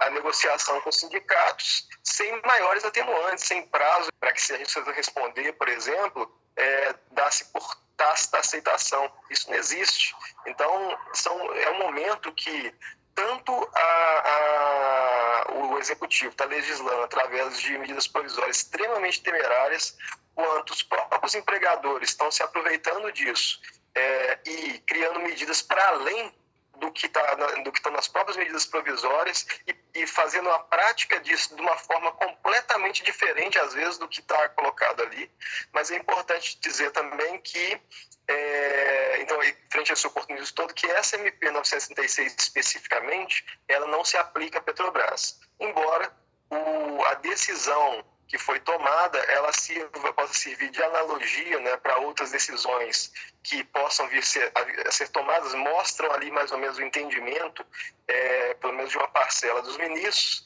[0.00, 4.78] a negociação com os sindicatos sem maiores atenuantes, sem prazo, para que se a gente
[4.92, 9.10] responder, por exemplo, é, dá-se por tácita aceitação.
[9.30, 10.14] Isso não existe.
[10.46, 12.74] Então, são, é um momento que
[13.14, 19.96] tanto a, a, o executivo está legislando através de medidas provisórias extremamente temerárias,
[20.34, 23.58] quanto os próprios empregadores estão se aproveitando disso
[23.94, 26.32] é, e criando medidas para além
[26.78, 31.20] do que está do que tá nas próprias medidas provisórias e, e, fazendo a prática
[31.20, 35.30] disso de uma forma completamente diferente às vezes do que está colocado ali.
[35.72, 37.80] Mas é importante dizer também que
[38.28, 39.38] é, então
[39.70, 44.62] frente a esse oportunismo todo que essa MP 936 especificamente ela não se aplica à
[44.62, 45.40] Petrobras.
[45.60, 46.12] Embora
[46.50, 52.30] o, a decisão que foi tomada, ela sirva, possa servir de analogia né, para outras
[52.30, 53.12] decisões
[53.42, 54.52] que possam vir ser,
[54.86, 57.64] a ser tomadas, mostram ali mais ou menos o entendimento,
[58.08, 60.44] é, pelo menos de uma parcela dos ministros,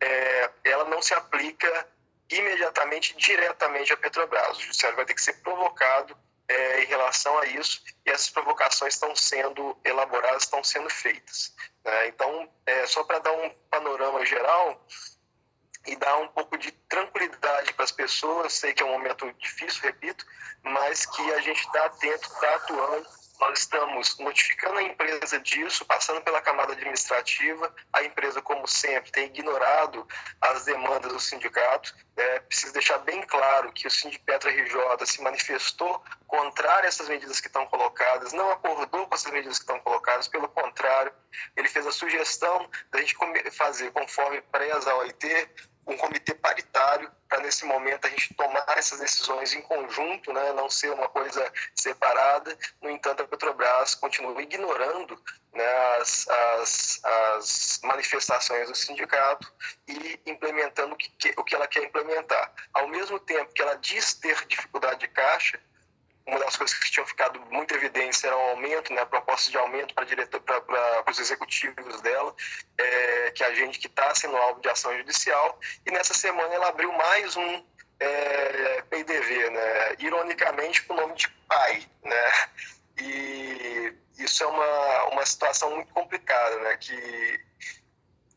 [0.00, 1.88] é, ela não se aplica
[2.30, 4.58] imediatamente, diretamente à Petrobras.
[4.58, 6.16] O judiciário vai ter que ser provocado
[6.48, 11.54] é, em relação a isso, e essas provocações estão sendo elaboradas, estão sendo feitas.
[11.84, 12.08] Né?
[12.08, 14.84] Então, é, só para dar um panorama geral,
[15.86, 18.52] e dar um pouco de tranquilidade para as pessoas.
[18.52, 20.24] Sei que é um momento difícil, repito,
[20.62, 26.22] mas que a gente está atento, está atuando nós estamos notificando a empresa disso, passando
[26.22, 27.74] pela camada administrativa.
[27.92, 30.06] A empresa, como sempre, tem ignorado
[30.40, 31.92] as demandas do sindicato.
[32.16, 37.40] É, preciso deixar bem claro que o Sindipetra RJ se manifestou contrário a essas medidas
[37.40, 41.12] que estão colocadas, não acordou com essas medidas que estão colocadas, pelo contrário,
[41.56, 43.16] ele fez a sugestão da gente
[43.50, 45.26] fazer, conforme preza a OIT,
[45.86, 50.68] um comitê paritário para nesse momento a gente tomar essas decisões em conjunto, né, não
[50.68, 52.56] ser uma coisa separada.
[52.80, 55.20] No entanto, a Petrobras continua ignorando
[55.52, 59.50] né, as, as, as, manifestações do sindicato
[59.88, 62.52] e implementando o que, o que ela quer implementar.
[62.74, 65.58] Ao mesmo tempo que ela diz ter dificuldade de caixa,
[66.26, 69.94] uma das coisas que tinham ficado muito evidentes era o aumento, né, propostas de aumento
[69.94, 72.34] para diretor, para os executivos dela,
[72.78, 75.58] é, que a gente que está sendo alvo de ação judicial.
[75.84, 77.64] E nessa semana ela abriu mais um
[77.98, 82.32] é, PDV, né, ironicamente com o nome de pai, né.
[82.98, 87.40] E isso é uma uma situação muito complicada, né, que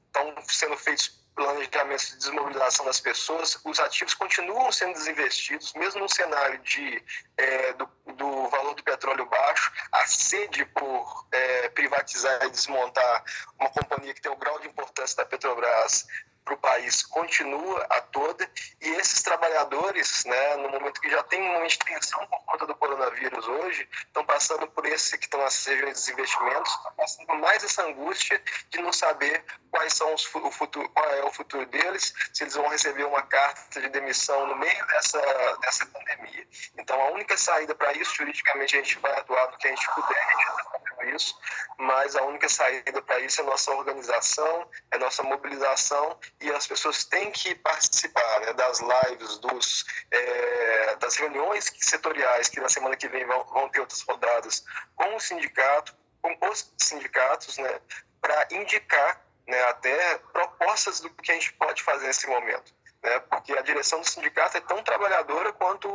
[0.08, 6.10] estão sendo feitos planejamento de desmobilização das pessoas, os ativos continuam sendo desinvestidos, mesmo no
[6.10, 7.04] cenário de,
[7.38, 13.24] é, do, do, valor do petróleo baixo, a sede por é, privatizar e desmontar
[13.60, 16.08] uma companhia que tem o grau de importância da Petrobras
[16.46, 21.42] para o país continua a toda e esses trabalhadores, né, no momento que já tem
[21.42, 25.42] uma momento de tensão por conta do coronavírus hoje, estão passando por esse que estão
[25.42, 30.34] nas regiões dos investimentos, estão passando mais essa angústia de não saber quais são os,
[30.34, 34.48] o futuro, qual é o futuro deles, se eles vão receber uma carta de demissão
[34.48, 35.20] no meio dessa,
[35.62, 36.48] dessa pandemia.
[36.78, 39.90] Então, a única saída para isso, juridicamente, a gente vai atuar no que a gente
[39.94, 40.80] puder, a gente está
[41.14, 41.38] isso,
[41.78, 47.04] mas a única saída para isso é nossa organização, é nossa mobilização e as pessoas
[47.06, 53.08] têm que participar né, das lives, dos, é, das reuniões setoriais que na semana que
[53.08, 54.64] vem vão, vão ter outras rodadas
[54.96, 57.80] com o sindicato, com os sindicatos, né,
[58.22, 62.74] para indicar né, até propostas do que a gente pode fazer nesse momento.
[63.06, 65.88] Né, porque a direção do sindicato é tão trabalhadora quanto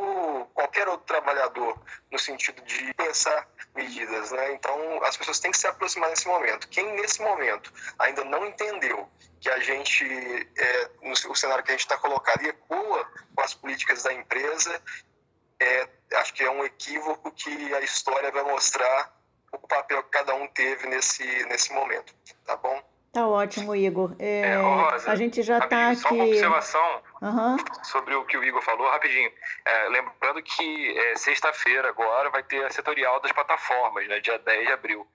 [0.55, 1.77] qualquer outro trabalhador,
[2.09, 4.31] no sentido de pensar medidas.
[4.31, 4.53] Né?
[4.53, 6.69] Então, as pessoas têm que se aproximar nesse momento.
[6.69, 10.05] Quem, nesse momento, ainda não entendeu que a gente,
[10.57, 14.81] é, no, o cenário que a gente está colocado, ecoa com as políticas da empresa,
[15.59, 19.13] é, acho que é um equívoco que a história vai mostrar
[19.51, 22.15] o papel que cada um teve nesse, nesse momento,
[22.47, 22.81] tá bom?
[23.13, 24.15] Tá ótimo, Igor.
[24.21, 25.97] É, é, Rosa, a gente já está aqui.
[25.97, 27.57] Só uma observação uhum.
[27.83, 29.31] sobre o que o Igor falou, rapidinho.
[29.65, 34.67] É, lembrando que é, sexta-feira agora vai ter a setorial das plataformas, né, dia 10
[34.67, 35.07] de abril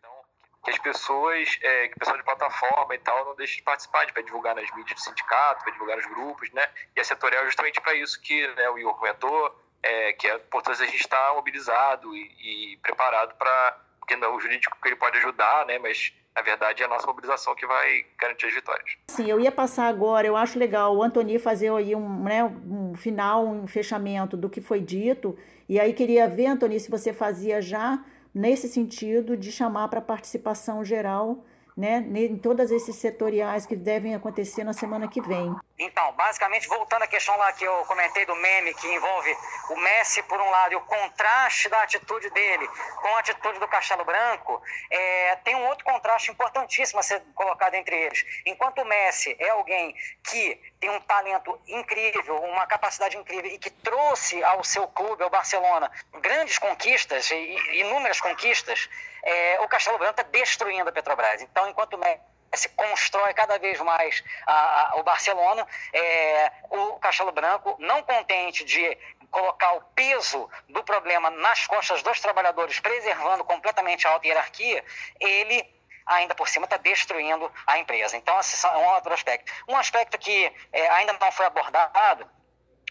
[0.66, 4.12] que as pessoas, é, que o pessoal de plataforma e tal, não deixe de participar,
[4.12, 6.68] para divulgar nas mídias do sindicato, para divulgar nos grupos, né?
[6.96, 10.36] E a setorial é justamente para isso que né, o Igor comentou, é, que é
[10.36, 15.20] importante a gente estar mobilizado e, e preparado para, porque não, o jurídico ele pode
[15.20, 15.78] ajudar, né?
[15.78, 18.98] Mas na verdade é a nossa mobilização que vai garantir as vitórias.
[19.08, 22.94] Sim, eu ia passar agora, eu acho legal o Antoni fazer aí um, né, um
[22.94, 25.38] final, um fechamento do que foi dito,
[25.70, 30.84] e aí queria ver, Antoni, se você fazia já nesse sentido de chamar para participação
[30.84, 35.54] geral né, em todas esses setoriais que devem acontecer na semana que vem.
[35.78, 39.36] Então, basicamente, voltando à questão lá que eu comentei do meme, que envolve
[39.70, 42.66] o Messi, por um lado, e o contraste da atitude dele
[43.02, 47.74] com a atitude do Castelo Branco, é, tem um outro contraste importantíssimo a ser colocado
[47.74, 48.26] entre eles.
[48.46, 53.72] Enquanto o Messi é alguém que tem um talento incrível, uma capacidade incrível e que
[53.72, 57.32] trouxe ao seu clube, ao Barcelona, grandes conquistas,
[57.74, 58.88] inúmeras conquistas,
[59.24, 61.42] é, o Castelo Branco está destruindo a Petrobras.
[61.42, 67.76] Então, enquanto Messi constrói cada vez mais a, a, o Barcelona, é, o Castelo Branco,
[67.80, 68.96] não contente de
[69.32, 74.86] colocar o peso do problema nas costas dos trabalhadores, preservando completamente a alta hierarquia,
[75.20, 75.75] ele
[76.06, 78.16] ainda por cima está destruindo a empresa.
[78.18, 79.52] Então, esse é um outro aspecto.
[79.68, 82.30] Um aspecto que é, ainda não foi abordado,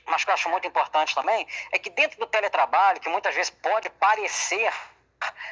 [0.07, 3.51] mas que eu acho muito importante também, é que dentro do teletrabalho, que muitas vezes
[3.51, 4.73] pode parecer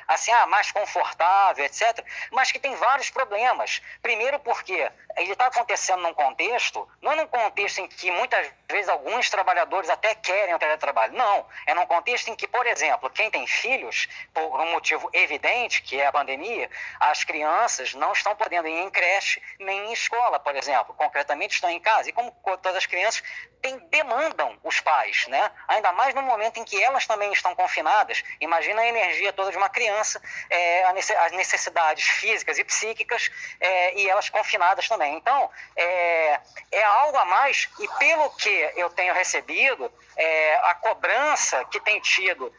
[0.09, 3.83] assim, ah, mais confortável, etc., mas que tem vários problemas.
[4.01, 8.89] Primeiro porque ele está acontecendo num contexto, não é num contexto em que muitas vezes
[8.89, 11.47] alguns trabalhadores até querem o teletrabalho, não.
[11.67, 16.01] É num contexto em que, por exemplo, quem tem filhos, por um motivo evidente, que
[16.01, 20.57] é a pandemia, as crianças não estão podendo ir em creche nem em escola, por
[20.57, 20.95] exemplo.
[20.95, 22.09] Concretamente estão em casa.
[22.09, 23.23] E como todas as crianças
[23.61, 25.51] tem, demandam os pais, né?
[25.69, 28.23] Ainda mais no momento em que elas também estão confinadas.
[28.41, 30.21] Imagina a energia toda de uma criança,
[30.51, 35.17] é, as necessidades físicas e psíquicas, é, e elas confinadas também.
[35.17, 36.41] Então, é,
[36.73, 42.01] é algo a mais, e pelo que eu tenho recebido, é, a cobrança que tem
[42.01, 42.53] tido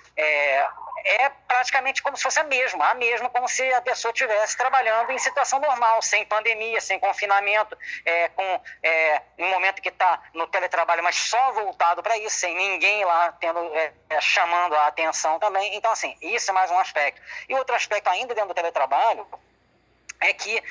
[1.06, 5.12] é, praticamente como se fosse a mesma, a mesma como se a pessoa estivesse trabalhando
[5.12, 10.48] em situação normal, sem pandemia, sem confinamento, é, com é, um momento que está no
[10.48, 15.40] teletrabalho, mas só voltado para isso, sem ninguém lá tendo é, é, chamando a atenção
[15.40, 15.76] também.
[15.76, 17.22] Então, assim, isso é mais um aspecto.
[17.50, 19.28] E outro aspecto ainda dentro do teletrabalho
[20.22, 20.64] é que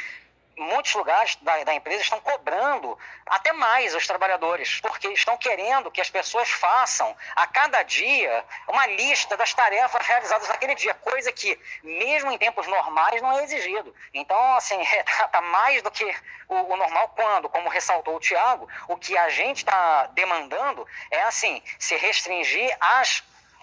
[0.56, 6.00] muitos lugares da, da, empresa estão cobrando até mais os trabalhadores, porque estão querendo que
[6.00, 11.58] as pessoas façam a cada dia uma lista das tarefas realizadas naquele dia, coisa que,
[11.82, 13.94] mesmo em tempos normais, não é exigido.
[14.12, 16.04] Então, assim, está tá mais do que
[16.48, 21.22] o, o, normal quando, como ressaltou o Tiago, o que a gente está demandando é,
[21.22, 23.22] assim, se restringir às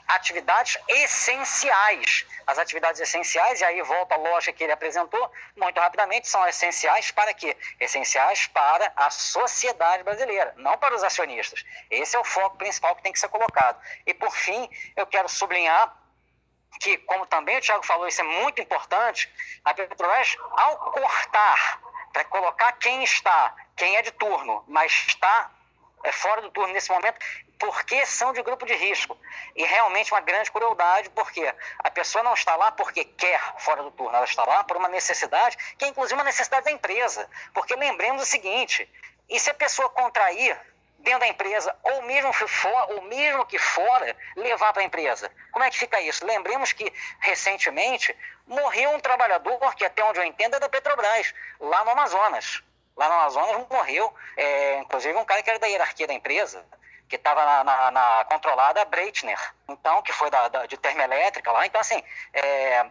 [0.09, 2.25] atividades essenciais.
[2.49, 7.11] As atividades essenciais, e aí volta a lógica que ele apresentou muito rapidamente, são essenciais
[7.11, 7.55] para quê?
[7.79, 11.63] Essenciais para a sociedade brasileira, não para os acionistas.
[11.91, 13.79] Esse é o foco principal que tem que ser colocado.
[14.03, 15.95] E por fim, eu quero sublinhar
[16.79, 19.31] que, como também o Tiago falou, isso é muito importante,
[19.63, 21.81] a Petrobras, ao cortar,
[22.11, 25.51] para colocar quem está, quem é de turno, mas está
[26.03, 27.19] é, fora do turno nesse momento,
[27.57, 29.17] porque são de grupo de risco.
[29.55, 33.91] E realmente uma grande crueldade, porque a pessoa não está lá porque quer fora do
[33.91, 37.29] turno, ela está lá por uma necessidade, que é inclusive uma necessidade da empresa.
[37.53, 38.89] Porque lembremos o seguinte:
[39.29, 40.57] e se a pessoa contrair
[40.99, 45.31] dentro da empresa, ou mesmo, for, ou mesmo que fora, levar para a empresa?
[45.51, 46.25] Como é que fica isso?
[46.25, 48.15] Lembremos que, recentemente,
[48.47, 52.63] morreu um trabalhador, que até onde eu entendo é da Petrobras, lá no Amazonas.
[52.99, 56.65] Lá no Amazonas morreu, é, inclusive, um cara que era da hierarquia da empresa,
[57.07, 61.65] que estava na, na, na, controlada Breitner, então, que foi da, da, de termoelétrica lá.
[61.65, 62.85] Então, assim, é,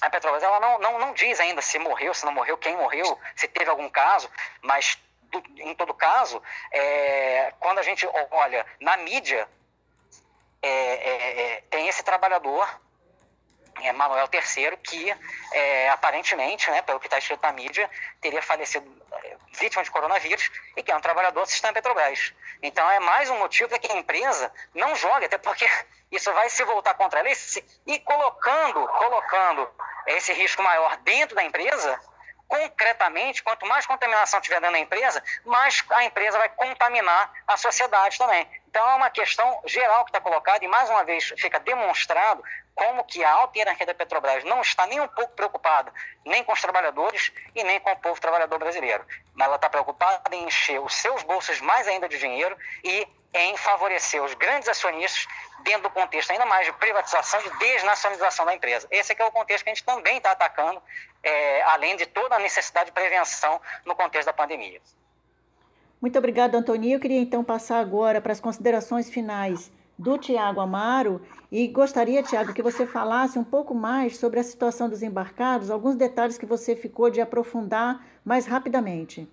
[0.00, 3.18] a Petrobras ela não, não, não diz ainda se morreu, se não morreu, quem morreu,
[3.34, 4.30] se teve algum caso,
[4.62, 9.48] mas do, em todo caso, é, quando a gente olha na mídia,
[10.62, 12.80] é, é, é tem esse trabalhador
[13.82, 15.12] é, Manuel III, que
[15.92, 18.99] aparentemente, né, pelo que está escrito na mídia, teria falecido
[19.58, 22.32] vítima de coronavírus e que é um trabalhador do sistema Petrobras.
[22.62, 25.68] Então é mais um motivo para que a empresa não jogue, até porque
[26.10, 27.28] isso vai se voltar contra ela
[27.86, 29.70] e colocando, colocando
[30.06, 32.00] esse risco maior dentro da empresa,
[32.48, 38.18] concretamente, quanto mais contaminação tiver dentro da empresa, mais a empresa vai contaminar a sociedade
[38.18, 38.48] também.
[38.68, 42.42] Então é uma questão geral que está colocada e mais uma vez fica demonstrado
[42.80, 45.92] como que a alta hierarquia da Petrobras não está nem um pouco preocupada
[46.24, 49.04] nem com os trabalhadores e nem com o povo trabalhador brasileiro.
[49.34, 53.54] Mas ela está preocupada em encher os seus bolsos mais ainda de dinheiro e em
[53.58, 55.26] favorecer os grandes acionistas
[55.62, 58.88] dentro do contexto ainda mais de privatização e desnacionalização da empresa.
[58.90, 60.82] Esse é, é o contexto que a gente também está atacando,
[61.22, 64.80] é, além de toda a necessidade de prevenção no contexto da pandemia.
[66.00, 66.94] Muito obrigado, Antônio.
[66.94, 71.20] Eu queria então passar agora para as considerações finais do Tiago Amaro
[71.52, 75.94] e gostaria, Tiago, que você falasse um pouco mais sobre a situação dos embarcados, alguns
[75.94, 79.28] detalhes que você ficou de aprofundar mais rapidamente.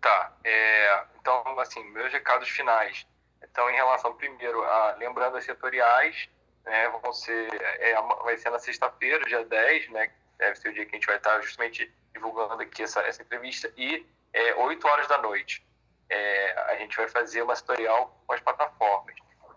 [0.00, 3.06] Tá, é, então, assim, meus recados finais.
[3.40, 6.28] Então, em relação, primeiro, a, lembrando as setoriais,
[6.64, 10.84] né, vão ser, é, vai ser na sexta-feira, dia 10, né, deve ser o dia
[10.86, 15.06] que a gente vai estar justamente divulgando aqui essa, essa entrevista, e é, 8 horas
[15.06, 15.64] da noite
[16.10, 19.14] é, a gente vai fazer uma tutorial com as plataformas.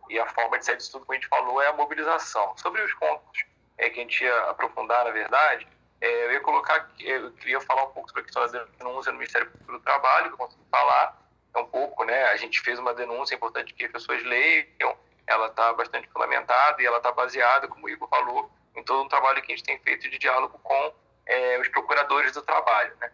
[0.09, 2.55] E a forma de sair disso tudo que a gente falou é a mobilização.
[2.57, 3.45] Sobre os pontos
[3.77, 5.67] é, que a gente ia aprofundar, na verdade,
[5.99, 9.17] é, eu ia colocar, eu queria falar um pouco sobre a questão da denúncia no
[9.17, 12.25] Ministério do Trabalho, que eu consegui falar é um pouco, né?
[12.25, 16.81] A gente fez uma denúncia, é importante que as pessoas leiam, ela está bastante fundamentada
[16.81, 19.65] e ela está baseada, como o Igor falou, em todo um trabalho que a gente
[19.65, 20.93] tem feito de diálogo com
[21.25, 23.11] é, os procuradores do trabalho, né?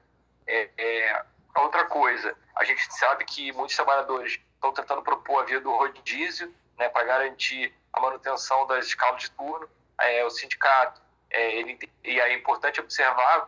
[0.48, 1.26] É, é,
[1.56, 6.54] outra coisa, a gente sabe que muitos trabalhadores estão tentando propor a via do rodízio,
[6.78, 9.70] né, para garantir a manutenção das escalas de turno.
[10.00, 13.46] É, o sindicato, é, ele, e é importante observar,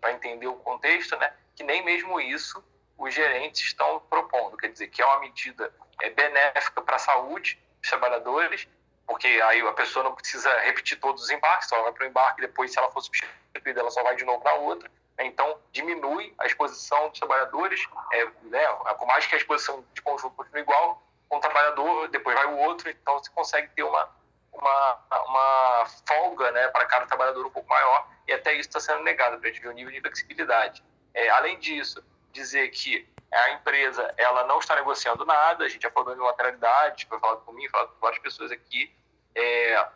[0.00, 2.62] para entender o contexto, né, que nem mesmo isso
[2.96, 7.58] os gerentes estão propondo, quer dizer, que é uma medida é, benéfica para a saúde
[7.80, 8.68] dos trabalhadores,
[9.06, 12.40] porque aí a pessoa não precisa repetir todos os embarques, ela vai para o embarque,
[12.40, 14.90] depois, se ela for substituída, ela só vai de novo para outra.
[15.18, 18.66] Então, diminui a exposição dos trabalhadores, é, né,
[18.98, 22.90] por mais que a exposição de conjunto continue igual, um trabalhador, depois vai o outro,
[22.90, 24.08] então você consegue ter uma,
[24.52, 29.02] uma, uma folga né, para cada trabalhador um pouco maior, e até isso está sendo
[29.02, 30.82] negado, para a gente ver o nível de flexibilidade.
[31.14, 35.90] É, além disso, dizer que a empresa ela não está negociando nada, a gente já
[35.90, 38.94] falou de lateralidade, foi falado comigo, falado com várias pessoas aqui,
[39.34, 39.88] é,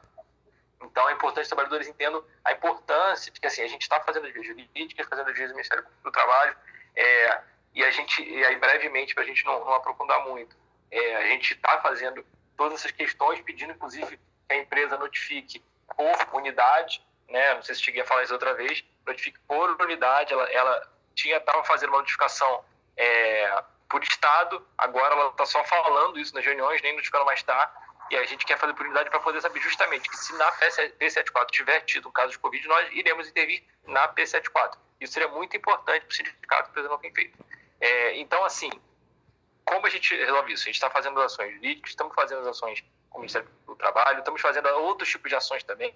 [0.83, 4.27] então é importante os trabalhadores entendam a importância de que assim, a gente está fazendo
[4.27, 6.57] as vias jurídicas, fazendo as vias do Ministério do Trabalho,
[6.95, 7.41] é,
[7.75, 10.57] e a gente, e aí brevemente, para a gente não, não, aprofundar muito,
[10.91, 12.25] é, a gente está fazendo
[12.57, 15.62] todas essas questões, pedindo inclusive que a empresa notifique
[15.95, 17.55] por unidade, né?
[17.55, 20.33] Não sei se cheguei a falar isso outra vez, notifique por unidade.
[20.33, 22.64] Ela, ela tinha estava fazendo uma notificação
[22.97, 27.72] é, por estado, agora ela está só falando isso nas reuniões, nem notificando mais está.
[28.11, 31.51] E a gente quer fazer por unidade para poder saber justamente que se na P74
[31.51, 34.77] tiver tido um caso de Covid, nós iremos intervir na P74.
[35.01, 37.39] Isso seria muito importante para o sindicato que não tem feito.
[37.81, 38.71] É, então, assim,
[39.65, 40.63] como a gente resolve isso?
[40.63, 44.41] A gente está fazendo ações jurídicas, estamos fazendo ações com o Ministério do Trabalho, estamos
[44.41, 45.93] fazendo outros tipos de ações também,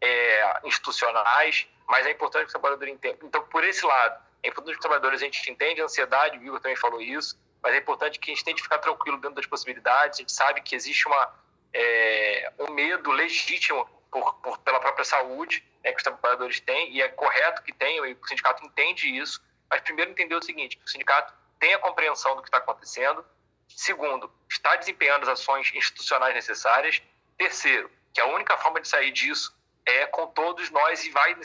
[0.00, 3.18] é, institucionais, mas é importante que o trabalhador entenda.
[3.22, 6.42] Então, por esse lado, é importante que os trabalhadores a gente entende a ansiedade, o
[6.42, 9.46] Igor também falou isso, mas é importante que a gente tente ficar tranquilo dentro das
[9.46, 10.18] possibilidades.
[10.18, 11.34] A gente sabe que existe uma,
[11.72, 17.02] é, um medo legítimo por, por, pela própria saúde né, que os trabalhadores têm, e
[17.02, 20.88] é correto que tenham, e o sindicato entende isso, mas primeiro entender o seguinte, o
[20.88, 23.24] sindicato tem a compreensão do que está acontecendo,
[23.68, 27.02] segundo, está desempenhando as ações institucionais necessárias,
[27.38, 29.54] terceiro, que a única forma de sair disso
[29.86, 31.36] é com todos nós e vai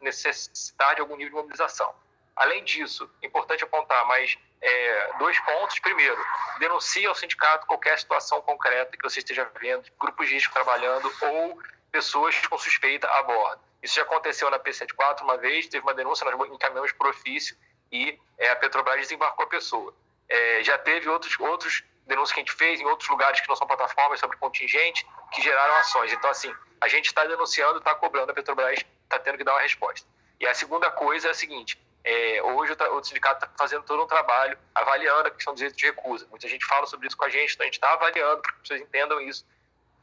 [0.00, 1.94] necessitar de algum nível de mobilização.
[2.36, 5.78] Além disso, importante apontar mais é, dois pontos.
[5.78, 6.22] Primeiro,
[6.58, 11.58] denuncie ao sindicato qualquer situação concreta que você esteja vendo, grupos de risco trabalhando ou
[11.90, 13.60] pessoas com suspeita a bordo.
[13.82, 17.56] Isso já aconteceu na P74 uma vez, teve uma denúncia, nós encaminhamos para ofício
[17.90, 19.94] e é, a Petrobras desembarcou a pessoa.
[20.28, 23.56] É, já teve outros, outros denúncias que a gente fez em outros lugares que não
[23.56, 26.12] são plataformas sobre contingente que geraram ações.
[26.12, 29.62] Então, assim, a gente está denunciando, está cobrando, a Petrobras está tendo que dar uma
[29.62, 30.06] resposta.
[30.38, 34.04] E a segunda coisa é a seguinte: é, hoje o, o sindicato está fazendo todo
[34.04, 36.24] um trabalho avaliando a questão do direito de recusa.
[36.30, 38.60] Muita gente fala sobre isso com a gente, então a gente está avaliando para que
[38.60, 39.44] pessoas entendam isso.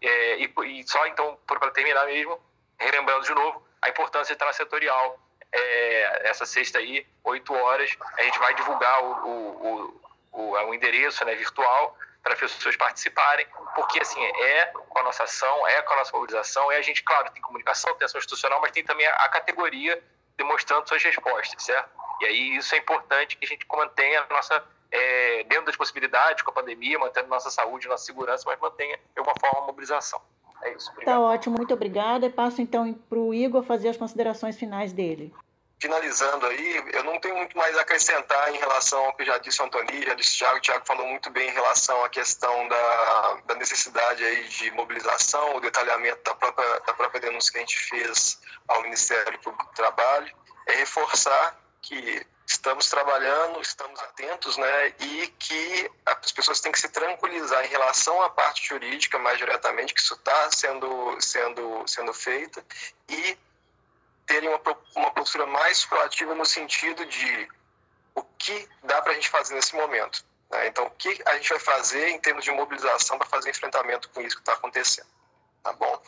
[0.02, 2.38] É, e, e, só então, para terminar mesmo,
[2.78, 5.18] relembrando de novo, a importância setorial.
[5.50, 10.02] É, essa sexta aí, 8 horas, a gente vai divulgar o, o,
[10.32, 13.46] o, o endereço né, virtual para as pessoas participarem,
[13.76, 17.04] porque assim é com a nossa ação, é com a nossa mobilização, é a gente,
[17.04, 20.02] claro, tem comunicação, tem ação institucional, mas tem também a, a categoria
[20.38, 21.90] demonstrando suas respostas, certo?
[22.22, 26.44] E aí isso é importante que a gente mantenha a nossa, é, dentro das possibilidades
[26.44, 30.22] com a pandemia, mantendo nossa saúde, nossa segurança, mas mantenha de alguma forma a mobilização.
[30.62, 30.90] É isso.
[30.92, 31.16] Obrigado.
[31.16, 32.30] Tá ótimo, muito obrigada.
[32.30, 35.34] Passo então para o Igor fazer as considerações finais dele.
[35.84, 39.62] Finalizando aí, eu não tenho muito mais a acrescentar em relação ao que já disse
[39.62, 40.58] o Antoni, já disse o Thiago.
[40.58, 45.58] O Thiago falou muito bem em relação à questão da, da necessidade aí de mobilização,
[45.58, 49.76] o detalhamento da própria, da própria denúncia que a gente fez ao Ministério Público do
[49.76, 50.34] Trabalho.
[50.68, 56.88] É reforçar que estamos trabalhando, estamos atentos, né, e que as pessoas têm que se
[56.88, 62.64] tranquilizar em relação à parte jurídica mais diretamente, que isso está sendo, sendo, sendo feito,
[63.10, 63.38] e
[64.26, 64.60] terem uma,
[64.96, 67.48] uma postura mais proativa no sentido de
[68.16, 70.24] o que dá para a gente fazer nesse momento.
[70.52, 70.68] Né?
[70.68, 74.22] Então, o que a gente vai fazer em termos de mobilização para fazer enfrentamento com
[74.22, 75.08] isso que está acontecendo.
[75.64, 76.02] Tá bom?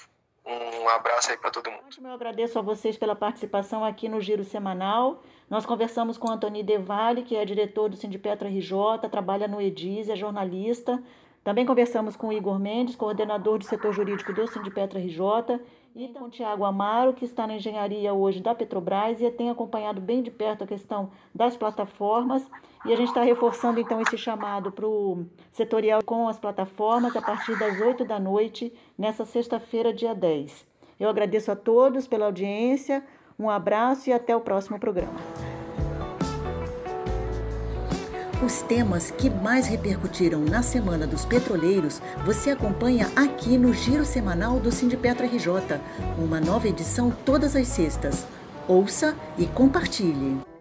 [0.46, 1.84] Um abraço aí para todo mundo.
[2.00, 5.24] Eu agradeço a vocês pela participação aqui no Giro Semanal.
[5.50, 10.16] Nós conversamos com Antoni Devale, que é diretor do Sindipetra RJ, trabalha no EDIS, é
[10.16, 11.02] jornalista.
[11.44, 15.60] Também conversamos com Igor Mendes, coordenador do setor jurídico do Sindipetra RJ,
[15.96, 20.02] e com o Tiago Amaro, que está na engenharia hoje da Petrobras e tem acompanhado
[20.02, 22.46] bem de perto a questão das plataformas.
[22.86, 27.22] E a gente está reforçando então esse chamado para o setorial com as plataformas a
[27.22, 30.66] partir das 8 da noite, nessa sexta-feira, dia 10.
[31.00, 33.02] Eu agradeço a todos pela audiência,
[33.40, 35.45] um abraço e até o próximo programa.
[38.44, 44.60] Os temas que mais repercutiram na Semana dos Petroleiros você acompanha aqui no Giro Semanal
[44.60, 45.80] do Sindipetra RJ,
[46.18, 48.28] uma nova edição todas as sextas.
[48.68, 50.55] Ouça e compartilhe.